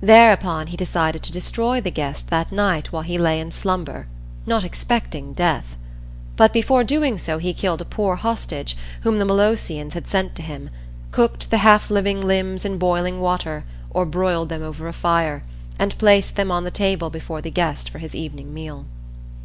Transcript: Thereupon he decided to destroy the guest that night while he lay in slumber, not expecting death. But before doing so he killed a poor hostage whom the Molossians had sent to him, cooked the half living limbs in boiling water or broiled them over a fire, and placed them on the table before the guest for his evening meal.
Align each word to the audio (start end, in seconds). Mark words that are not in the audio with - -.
Thereupon 0.00 0.66
he 0.66 0.76
decided 0.76 1.22
to 1.22 1.30
destroy 1.30 1.80
the 1.80 1.92
guest 1.92 2.28
that 2.28 2.50
night 2.50 2.90
while 2.90 3.04
he 3.04 3.18
lay 3.18 3.38
in 3.38 3.52
slumber, 3.52 4.08
not 4.46 4.64
expecting 4.64 5.32
death. 5.32 5.76
But 6.34 6.52
before 6.52 6.82
doing 6.82 7.18
so 7.18 7.38
he 7.38 7.54
killed 7.54 7.80
a 7.80 7.84
poor 7.84 8.16
hostage 8.16 8.76
whom 9.02 9.18
the 9.20 9.24
Molossians 9.24 9.94
had 9.94 10.08
sent 10.08 10.34
to 10.34 10.42
him, 10.42 10.70
cooked 11.12 11.50
the 11.52 11.58
half 11.58 11.88
living 11.88 12.20
limbs 12.20 12.64
in 12.64 12.78
boiling 12.78 13.20
water 13.20 13.64
or 13.90 14.04
broiled 14.04 14.48
them 14.48 14.64
over 14.64 14.88
a 14.88 14.92
fire, 14.92 15.44
and 15.78 15.96
placed 15.98 16.34
them 16.34 16.50
on 16.50 16.64
the 16.64 16.72
table 16.72 17.08
before 17.08 17.40
the 17.40 17.48
guest 17.52 17.88
for 17.90 17.98
his 18.00 18.16
evening 18.16 18.52
meal. 18.52 18.86